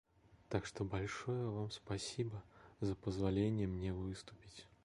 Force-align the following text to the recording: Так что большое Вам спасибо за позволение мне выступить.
Так 0.49 0.65
что 0.65 0.83
большое 0.83 1.47
Вам 1.47 1.69
спасибо 1.69 2.41
за 2.79 2.95
позволение 2.95 3.67
мне 3.67 3.93
выступить. 3.93 4.67